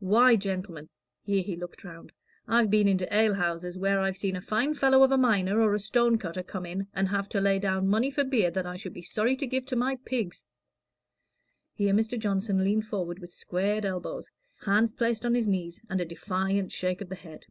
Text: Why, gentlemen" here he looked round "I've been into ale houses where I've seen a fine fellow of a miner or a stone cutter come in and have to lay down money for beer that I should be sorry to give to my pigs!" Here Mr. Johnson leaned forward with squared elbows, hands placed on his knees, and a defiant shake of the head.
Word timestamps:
Why, 0.00 0.34
gentlemen" 0.36 0.88
here 1.20 1.42
he 1.42 1.56
looked 1.56 1.84
round 1.84 2.10
"I've 2.48 2.70
been 2.70 2.88
into 2.88 3.06
ale 3.14 3.34
houses 3.34 3.76
where 3.76 4.00
I've 4.00 4.16
seen 4.16 4.34
a 4.34 4.40
fine 4.40 4.72
fellow 4.72 5.02
of 5.02 5.12
a 5.12 5.18
miner 5.18 5.60
or 5.60 5.74
a 5.74 5.78
stone 5.78 6.16
cutter 6.16 6.42
come 6.42 6.64
in 6.64 6.86
and 6.94 7.06
have 7.08 7.28
to 7.28 7.40
lay 7.42 7.58
down 7.58 7.86
money 7.88 8.10
for 8.10 8.24
beer 8.24 8.50
that 8.50 8.64
I 8.64 8.76
should 8.76 8.94
be 8.94 9.02
sorry 9.02 9.36
to 9.36 9.46
give 9.46 9.66
to 9.66 9.76
my 9.76 9.96
pigs!" 9.96 10.46
Here 11.74 11.92
Mr. 11.92 12.18
Johnson 12.18 12.64
leaned 12.64 12.86
forward 12.86 13.18
with 13.18 13.34
squared 13.34 13.84
elbows, 13.84 14.30
hands 14.64 14.94
placed 14.94 15.26
on 15.26 15.34
his 15.34 15.46
knees, 15.46 15.82
and 15.90 16.00
a 16.00 16.06
defiant 16.06 16.72
shake 16.72 17.02
of 17.02 17.10
the 17.10 17.14
head. 17.16 17.44